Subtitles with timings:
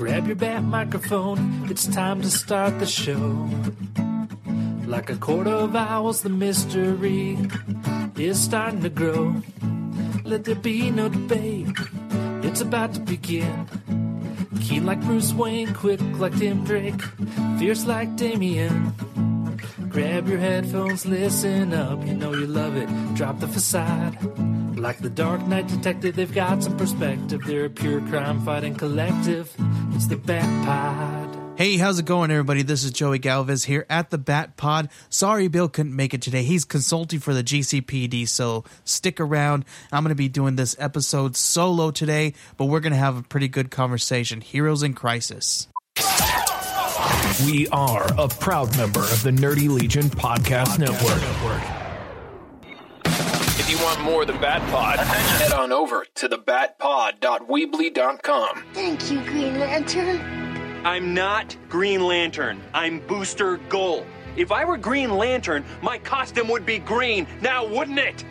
[0.00, 3.50] Grab your bat microphone, it's time to start the show.
[4.86, 7.36] Like a court of owls, the mystery
[8.16, 9.42] is starting to grow.
[10.24, 11.68] Let there be no debate,
[12.42, 13.66] it's about to begin.
[14.62, 17.02] Keen like Bruce Wayne, quick like Tim Drake,
[17.58, 18.94] fierce like Damian.
[19.90, 22.88] Grab your headphones, listen up, you know you love it.
[23.16, 24.16] Drop the facade.
[24.80, 27.42] Like the Dark Knight Detective, they've got some perspective.
[27.44, 29.54] They're a pure crime fighting collective.
[29.92, 31.58] It's the Bat Pod.
[31.58, 32.62] Hey, how's it going, everybody?
[32.62, 34.88] This is Joey Galvez here at the Bat Pod.
[35.10, 36.44] Sorry, Bill couldn't make it today.
[36.44, 39.66] He's consulting for the GCPD, so stick around.
[39.92, 43.22] I'm going to be doing this episode solo today, but we're going to have a
[43.22, 44.40] pretty good conversation.
[44.40, 45.68] Heroes in Crisis.
[47.44, 51.79] We are a proud member of the Nerdy Legion Podcast Network.
[53.70, 58.64] If you want more of the Bat Pod, head on over to thebatpod.weebly.com.
[58.72, 60.18] Thank you, Green Lantern.
[60.84, 62.60] I'm not Green Lantern.
[62.74, 64.06] I'm Booster Gold.
[64.34, 68.24] If I were Green Lantern, my costume would be green, now wouldn't it?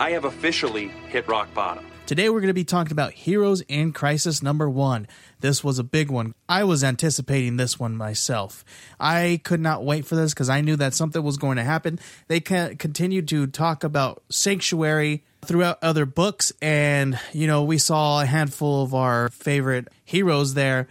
[0.00, 1.86] I have officially hit rock bottom.
[2.04, 5.06] Today, we're going to be talking about Heroes in Crisis number one.
[5.40, 6.34] This was a big one.
[6.46, 8.66] I was anticipating this one myself.
[9.00, 11.98] I could not wait for this because I knew that something was going to happen.
[12.28, 18.26] They continued to talk about Sanctuary throughout other books, and, you know, we saw a
[18.26, 20.88] handful of our favorite heroes there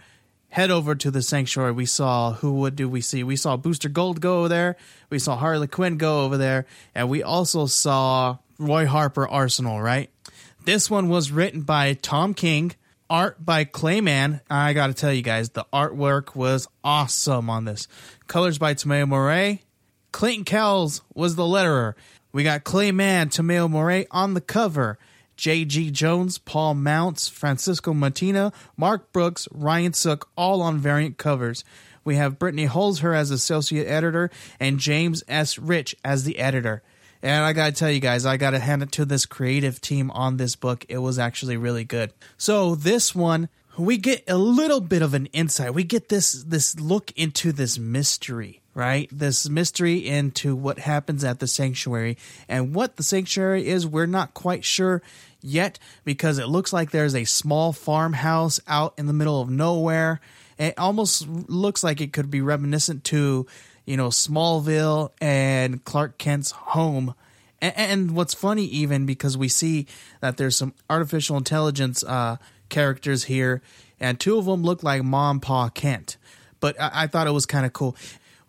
[0.48, 1.72] head over to the sanctuary.
[1.72, 3.22] We saw who would do we see?
[3.22, 4.76] We saw Booster Gold go over there.
[5.08, 9.80] We saw Harley Quinn go over there, and we also saw Roy Harper Arsenal.
[9.80, 10.10] Right.
[10.64, 12.76] This one was written by Tom King,
[13.10, 14.42] art by Clay Mann.
[14.48, 17.88] I got to tell you guys, the artwork was awesome on this.
[18.28, 19.62] Colors by Tomeu Morey.
[20.12, 21.94] Clayton Cowles was the letterer.
[22.30, 25.00] We got Clay Mann, Tomeu Morey on the cover.
[25.34, 25.90] J.G.
[25.90, 31.64] Jones, Paul Mounts, Francisco Mattina, Mark Brooks, Ryan Sook, all on variant covers.
[32.04, 35.58] We have Brittany Holzherr as associate editor and James S.
[35.58, 36.84] Rich as the editor.
[37.22, 40.36] And I gotta tell you guys, I gotta hand it to this creative team on
[40.36, 40.84] this book.
[40.88, 42.12] It was actually really good.
[42.36, 45.72] So this one, we get a little bit of an insight.
[45.72, 49.08] We get this this look into this mystery, right?
[49.12, 52.18] This mystery into what happens at the sanctuary
[52.48, 53.86] and what the sanctuary is.
[53.86, 55.00] We're not quite sure
[55.40, 60.20] yet because it looks like there's a small farmhouse out in the middle of nowhere.
[60.58, 63.46] It almost looks like it could be reminiscent to
[63.84, 67.14] you know Smallville and Clark Kent's home.
[67.60, 69.86] And, what's funny, even because we see
[70.20, 72.38] that there's some artificial intelligence uh,
[72.70, 73.62] characters here,
[74.00, 76.16] and two of them look like Mom, Pa Kent.
[76.58, 77.96] But I, I thought it was kind of cool.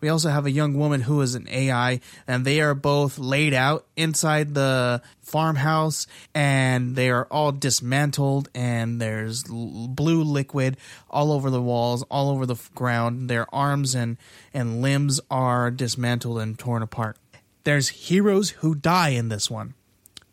[0.04, 3.54] We also have a young woman who is an AI, and they are both laid
[3.54, 10.76] out inside the farmhouse, and they are all dismantled, and there's blue liquid
[11.08, 13.30] all over the walls, all over the ground.
[13.30, 14.18] Their arms and,
[14.52, 17.16] and limbs are dismantled and torn apart.
[17.62, 19.72] There's heroes who die in this one.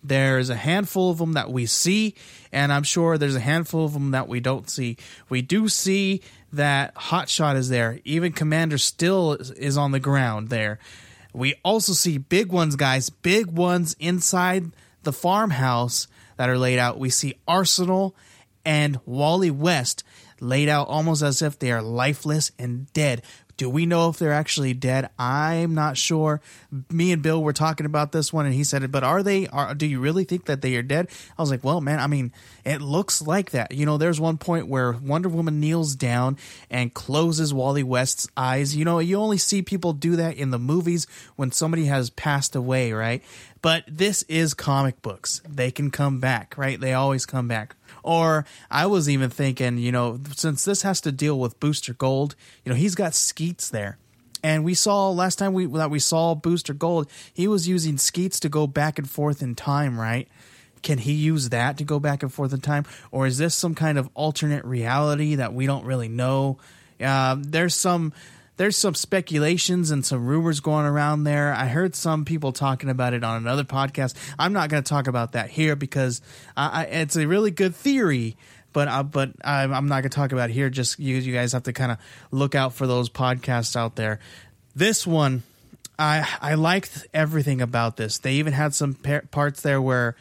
[0.04, 2.16] There's a handful of them that we see,
[2.52, 4.98] and I'm sure there's a handful of them that we don't see.
[5.30, 6.22] We do see
[6.54, 8.00] that Hotshot is there.
[8.04, 10.80] Even Commander Steel is on the ground there.
[11.34, 14.72] We also see big ones, guys, big ones inside
[15.04, 16.08] the farmhouse
[16.38, 17.00] that are laid out.
[17.00, 18.16] We see Arsenal
[18.66, 20.04] and Wally West
[20.40, 23.22] laid out almost as if they are lifeless and dead.
[23.62, 25.12] Do we know if they're actually dead?
[25.20, 26.42] I'm not sure.
[26.90, 29.46] Me and Bill were talking about this one, and he said, it, "But are they?
[29.50, 32.08] Are do you really think that they are dead?" I was like, "Well, man, I
[32.08, 32.32] mean,
[32.66, 33.72] it looks like that.
[33.72, 36.40] You know, there's one point where Wonder Woman kneels down
[36.72, 38.76] and closes Wally West's eyes.
[38.76, 41.06] You know, you only see people do that in the movies
[41.36, 43.22] when somebody has passed away, right?
[43.62, 45.40] But this is comic books.
[45.48, 46.80] They can come back, right?
[46.80, 47.76] They always come back.
[48.04, 52.36] Or I was even thinking, you know, since this has to deal with Booster Gold,
[52.66, 53.98] you know, he's got Skeets there.
[54.44, 58.40] And we saw last time we that we saw Booster Gold, he was using Skeets
[58.42, 60.28] to go back and forth in time, right?
[60.82, 63.76] Can he use that to go back and forth in time, or is this some
[63.76, 66.58] kind of alternate reality that we don't really know?
[67.00, 68.14] Uh, there's some
[68.62, 71.52] there's some speculations and some rumors going around there.
[71.52, 74.14] I heard some people talking about it on another podcast.
[74.38, 76.22] I'm not going to talk about that here because
[76.56, 78.38] I, it's a really good theory,
[78.72, 80.70] but uh, but I'm, I'm not going to talk about it here.
[80.70, 81.98] Just you, you guys have to kind of
[82.30, 84.20] look out for those podcasts out there.
[84.76, 85.42] This one,
[85.98, 88.20] I I liked everything about this.
[88.20, 90.16] They even had some par- parts there where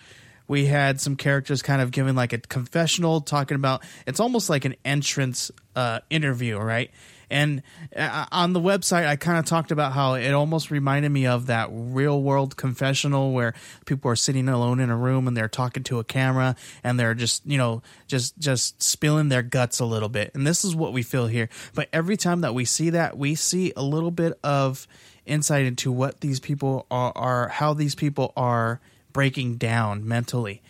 [0.48, 4.64] we had some characters kind of giving like a confessional talking about it's almost like
[4.64, 6.90] an entrance uh, interview right
[7.30, 7.62] And
[7.94, 11.46] uh, on the website, I kind of talked about how it almost reminded me of
[11.46, 13.54] that real world confessional where
[13.86, 17.14] people are sitting alone in a room and they're talking to a camera and they're
[17.14, 20.32] just, you know, just just spilling their guts a little bit.
[20.34, 21.48] And this is what we feel here.
[21.74, 24.88] But every time that we see that, we see a little bit of
[25.24, 28.80] insight into what these people are, are how these people are
[29.12, 30.62] breaking down mentally.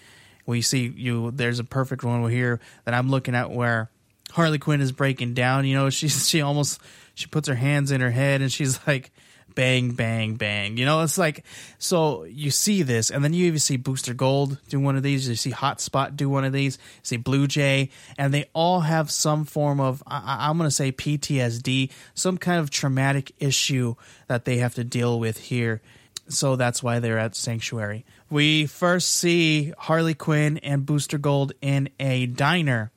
[0.47, 1.31] We see you.
[1.31, 3.91] There's a perfect one here that I'm looking at where
[4.31, 5.67] Harley Quinn is breaking down.
[5.67, 6.81] You know, she she almost
[7.15, 9.11] she puts her hands in her head and she's like
[9.55, 10.77] bang bang bang.
[10.77, 11.45] You know, it's like
[11.79, 15.29] so you see this and then you even see Booster Gold do one of these,
[15.29, 19.11] you see Hotspot do one of these, you see Blue Jay, and they all have
[19.11, 23.97] some form of I, I'm going to say PTSD, some kind of traumatic issue
[24.29, 25.83] that they have to deal with here.
[26.29, 28.05] So that's why they're at Sanctuary.
[28.31, 32.93] We first see Harley Quinn and Booster Gold in a diner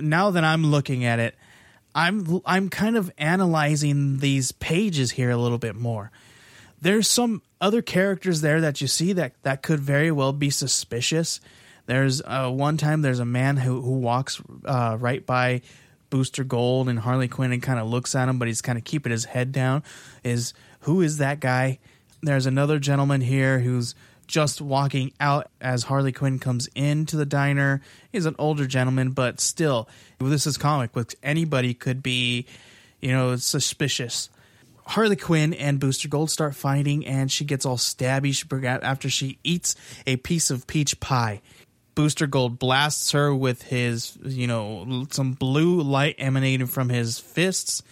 [0.00, 1.34] now that I'm looking at it,
[1.94, 6.10] I'm I'm kind of analyzing these pages here a little bit more.
[6.80, 11.40] There's some other characters there that you see that that could very well be suspicious.
[11.86, 15.62] There's uh, one time there's a man who who walks uh, right by
[16.10, 18.84] Booster Gold and Harley Quinn and kind of looks at him, but he's kind of
[18.84, 19.82] keeping his head down.
[20.22, 21.78] Is who is that guy?
[22.22, 23.94] There's another gentleman here who's
[24.28, 27.80] just walking out as Harley Quinn comes into the diner.
[28.12, 29.88] He's an older gentleman, but still,
[30.20, 31.16] this is comic books.
[31.22, 32.46] Anybody could be,
[33.00, 34.30] you know, suspicious.
[34.84, 38.32] Harley Quinn and Booster Gold start fighting, and she gets all stabby
[38.82, 39.74] after she eats
[40.06, 41.42] a piece of peach pie.
[41.94, 47.82] Booster Gold blasts her with his, you know, some blue light emanating from his fists.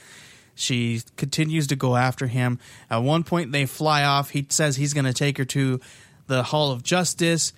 [0.54, 2.58] She continues to go after him.
[2.88, 4.30] At one point, they fly off.
[4.30, 5.80] He says he's going to take her to
[6.26, 7.52] the Hall of Justice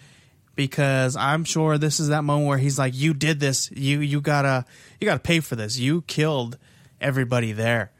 [0.58, 3.70] because I'm sure this is that moment where he's like, "You did this.
[3.70, 4.64] You you gotta
[5.00, 5.78] you gotta pay for this.
[5.78, 6.58] You killed
[7.00, 7.92] everybody there."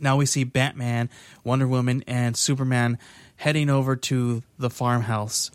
[0.00, 1.10] Now we see Batman,
[1.44, 2.98] Wonder Woman, and Superman
[3.36, 5.50] heading over to the farmhouse,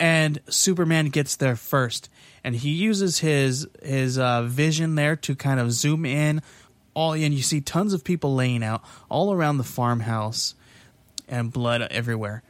[0.00, 2.08] and Superman gets there first,
[2.42, 6.42] and he uses his his uh, vision there to kind of zoom in.
[6.92, 10.56] All and you see tons of people laying out all around the farmhouse,
[11.28, 12.42] and blood everywhere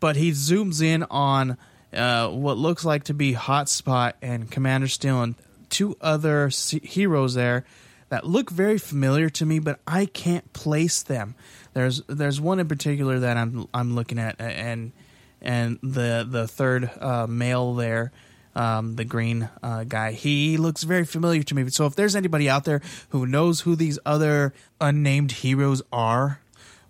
[0.00, 1.56] but he zooms in on
[1.92, 5.34] uh, what looks like to be Hotspot and Commander Steel and
[5.68, 6.50] two other
[6.82, 7.64] heroes there
[8.08, 11.34] that look very familiar to me, but I can't place them.
[11.72, 14.92] There's there's one in particular that I'm I'm looking at, and
[15.40, 18.12] and the the third uh, male there,
[18.54, 21.68] um, the green uh, guy, he looks very familiar to me.
[21.70, 26.42] So if there's anybody out there who knows who these other unnamed heroes are,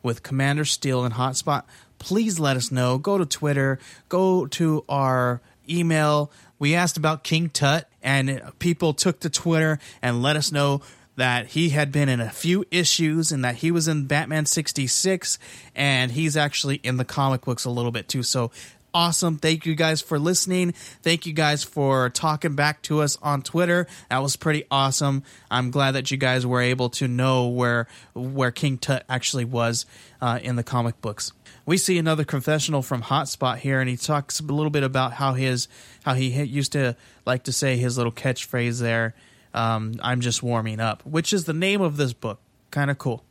[0.02, 1.62] with Commander Steel and Hotspot,
[2.02, 2.98] please let us know.
[2.98, 3.78] Go to Twitter,
[4.08, 5.40] go to our
[5.70, 6.32] email.
[6.58, 10.82] We asked about King Tut, and people took to Twitter and let us know
[11.14, 15.38] that he had been in a few issues and that he was in Batman 66
[15.76, 18.22] and he's actually in the comic books a little bit too.
[18.22, 18.50] So
[18.94, 19.36] awesome.
[19.36, 20.72] Thank you guys for listening.
[20.72, 23.86] Thank you guys for talking back to us on Twitter.
[24.08, 25.22] That was pretty awesome.
[25.50, 29.86] I'm glad that you guys were able to know where where King Tut actually was
[30.20, 31.32] uh, in the comic books
[31.64, 35.34] we see another confessional from Hotspot here, and he talks a little bit about how
[35.34, 35.68] his
[36.04, 39.14] how he used to like to say his little catchphrase there.
[39.54, 42.40] Um, I'm just warming up, which is the name of this book.
[42.70, 43.22] Kind of cool.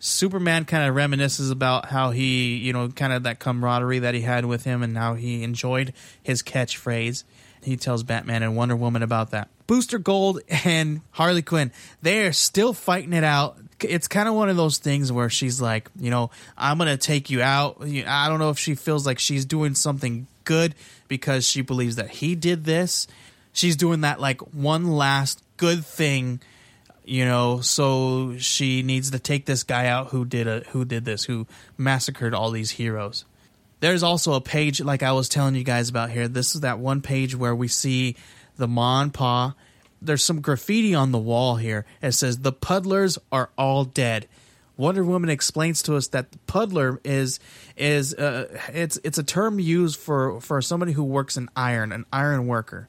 [0.00, 4.20] Superman kind of reminisces about how he, you know, kind of that camaraderie that he
[4.20, 5.92] had with him and how he enjoyed
[6.22, 7.24] his catchphrase.
[7.62, 9.48] He tells Batman and Wonder Woman about that.
[9.66, 14.48] Booster Gold and Harley Quinn, they are still fighting it out it's kind of one
[14.48, 17.78] of those things where she's like, you know, I'm gonna take you out.
[17.82, 20.74] I don't know if she feels like she's doing something good
[21.08, 23.06] because she believes that he did this.
[23.52, 26.40] She's doing that like one last good thing,
[27.04, 27.60] you know.
[27.60, 31.46] So she needs to take this guy out who did a who did this, who
[31.76, 33.24] massacred all these heroes.
[33.80, 36.26] There's also a page like I was telling you guys about here.
[36.26, 38.16] This is that one page where we see
[38.56, 39.08] the Ma
[40.00, 41.84] there's some graffiti on the wall here.
[42.02, 44.28] It says the puddlers are all dead.
[44.76, 47.40] Wonder Woman explains to us that the puddler is
[47.76, 52.06] is uh, it's it's a term used for for somebody who works in iron, an
[52.12, 52.88] iron worker.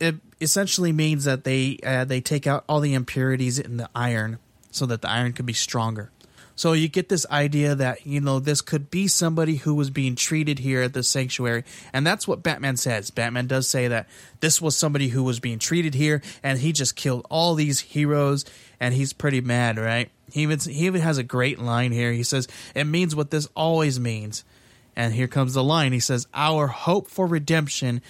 [0.00, 4.38] It essentially means that they uh, they take out all the impurities in the iron
[4.72, 6.10] so that the iron can be stronger.
[6.58, 10.16] So you get this idea that, you know, this could be somebody who was being
[10.16, 11.62] treated here at the sanctuary.
[11.92, 13.12] And that's what Batman says.
[13.12, 14.08] Batman does say that
[14.40, 18.44] this was somebody who was being treated here and he just killed all these heroes
[18.80, 20.10] and he's pretty mad, right?
[20.32, 22.10] He even, he even has a great line here.
[22.10, 24.42] He says, It means what this always means.
[24.96, 25.92] And here comes the line.
[25.92, 28.02] He says, Our hope for redemption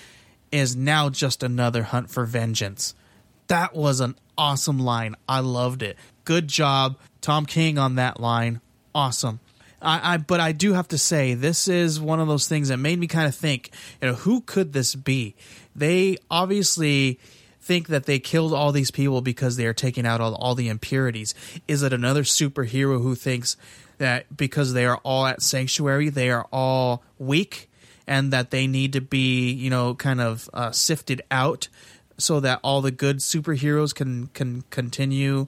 [0.51, 2.95] is now just another hunt for vengeance.
[3.49, 5.17] That was an awesome line.
[5.29, 5.99] I loved it.
[6.29, 8.61] Good job Tom King on that line,
[8.95, 9.41] awesome.
[9.81, 12.77] I, I but I do have to say this is one of those things that
[12.77, 13.71] made me kind of think,
[14.03, 15.35] you know, who could this be?
[15.75, 17.19] They obviously
[17.63, 20.69] think that they killed all these people because they are taking out all, all the
[20.69, 21.35] impurities.
[21.67, 23.57] Is it another superhero who thinks
[23.97, 27.71] that because they are all at sanctuary, they are all weak
[28.07, 31.69] and that they need to be, you know, kind of uh, sifted out
[32.19, 35.47] so that all the good superheroes can can continue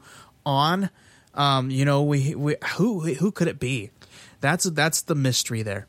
[0.50, 0.90] on?
[1.34, 3.90] Um, you know, we, we who who could it be?
[4.40, 5.86] That's that's the mystery there.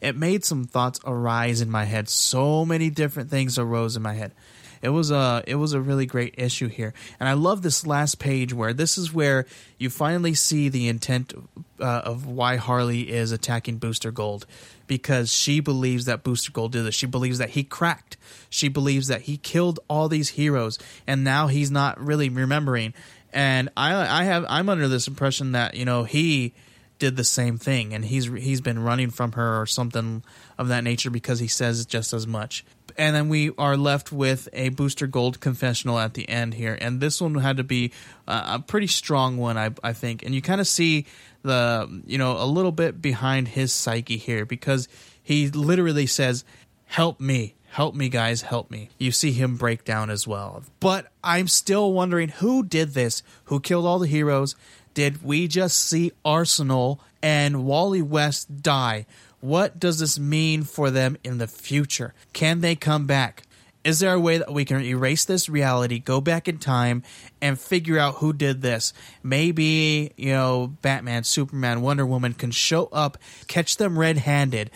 [0.00, 2.08] It made some thoughts arise in my head.
[2.08, 4.32] So many different things arose in my head.
[4.80, 8.18] It was a it was a really great issue here, and I love this last
[8.18, 9.44] page where this is where
[9.76, 11.34] you finally see the intent
[11.80, 14.46] uh, of why Harley is attacking Booster Gold,
[14.86, 16.94] because she believes that Booster Gold did this.
[16.94, 18.16] She believes that he cracked.
[18.50, 22.94] She believes that he killed all these heroes, and now he's not really remembering.
[23.32, 26.54] And I I have I'm under this impression that you know he
[26.98, 30.22] did the same thing and he's he's been running from her or something
[30.58, 32.64] of that nature because he says just as much.
[32.96, 36.76] And then we are left with a booster gold confessional at the end here.
[36.80, 37.92] And this one had to be
[38.26, 40.24] uh, a pretty strong one i, I think.
[40.24, 41.06] And you kind of see
[41.42, 44.88] the you know a little bit behind his psyche here because
[45.22, 46.44] he literally says
[46.86, 51.06] help me help me guys help me you see him break down as well but
[51.22, 54.56] i'm still wondering who did this who killed all the heroes
[54.94, 59.06] did we just see arsenal and wally west die
[59.40, 62.14] what does this mean for them in the future?
[62.32, 63.44] Can they come back?
[63.84, 67.04] Is there a way that we can erase this reality, go back in time,
[67.40, 68.92] and figure out who did this?
[69.22, 74.70] Maybe, you know, Batman, Superman, Wonder Woman can show up, catch them red handed,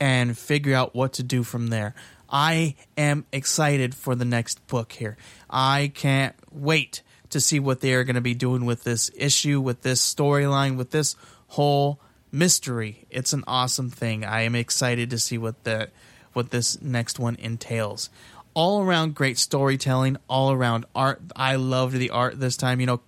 [0.00, 1.94] and figure out what to do from there.
[2.28, 5.16] I am excited for the next book here.
[5.48, 9.60] I can't wait to see what they are going to be doing with this issue,
[9.60, 11.16] with this storyline, with this
[11.48, 12.00] whole
[12.32, 13.06] mystery.
[13.10, 14.24] It's an awesome thing.
[14.24, 15.90] I am excited to see what the
[16.32, 18.10] what this next one entails.
[18.54, 21.20] All around great storytelling, all around art.
[21.34, 22.80] I loved the art this time.
[22.80, 23.00] You know,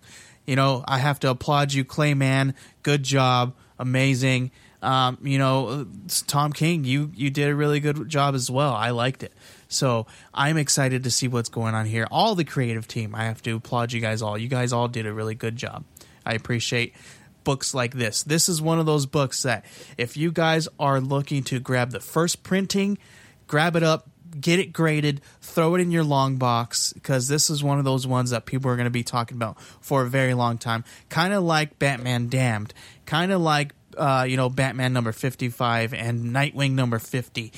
[0.46, 2.54] you know, I have to applaud you, Clay Mann.
[2.82, 4.50] Good job, amazing.
[4.82, 5.86] Um, you know,
[6.26, 8.72] Tom King, you you did a really good job as well.
[8.72, 9.32] I liked it.
[9.68, 12.06] So I'm excited to see what's going on here.
[12.10, 14.36] All the creative team, I have to applaud you guys all.
[14.36, 15.84] You guys all did a really good job.
[16.24, 16.94] I appreciate
[17.44, 18.22] books like this.
[18.22, 19.64] This is one of those books that
[19.96, 22.98] if you guys are looking to grab the first printing,
[23.46, 24.08] grab it up,
[24.38, 28.06] get it graded, throw it in your long box because this is one of those
[28.06, 30.84] ones that people are going to be talking about for a very long time.
[31.08, 32.74] Kind of like Batman Damned,
[33.06, 37.52] kind of like uh, you know Batman number 55 and Nightwing number 50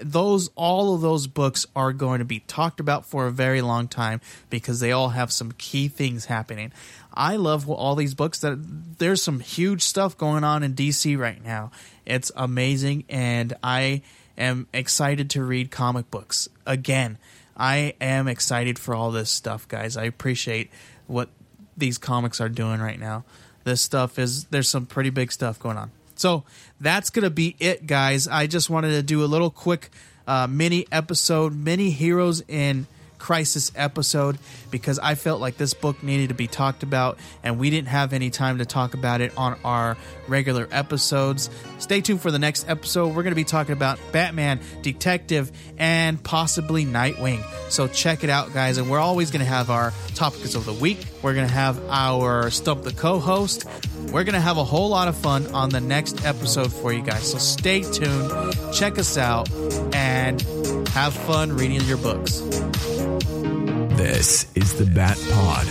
[0.00, 3.88] those all of those books are going to be talked about for a very long
[3.88, 6.72] time because they all have some key things happening.
[7.14, 8.58] I love all these books that
[8.98, 11.70] there's some huge stuff going on in DC right now.
[12.04, 14.02] It's amazing and I
[14.36, 17.18] am excited to read comic books again.
[17.56, 19.96] I am excited for all this stuff, guys.
[19.96, 20.70] I appreciate
[21.06, 21.30] what
[21.76, 23.24] these comics are doing right now.
[23.66, 25.90] This stuff is there's some pretty big stuff going on.
[26.14, 26.44] So
[26.80, 28.28] that's gonna be it, guys.
[28.28, 29.90] I just wanted to do a little quick
[30.24, 32.86] uh, mini episode, mini heroes in
[33.18, 34.38] crisis episode
[34.70, 38.12] because I felt like this book needed to be talked about and we didn't have
[38.12, 39.96] any time to talk about it on our
[40.28, 41.50] regular episodes.
[41.78, 43.08] Stay tuned for the next episode.
[43.08, 47.42] We're going to be talking about Batman, Detective, and possibly Nightwing.
[47.70, 48.78] So check it out, guys.
[48.78, 50.98] And we're always going to have our topics of the week.
[51.22, 53.66] We're going to have our Stump the co host.
[54.12, 57.02] We're going to have a whole lot of fun on the next episode for you
[57.02, 57.30] guys.
[57.30, 58.30] So stay tuned,
[58.72, 59.50] check us out,
[59.94, 60.40] and
[60.88, 62.40] have fun reading your books.
[63.96, 65.66] This is the Bat Pod.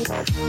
[0.00, 0.40] This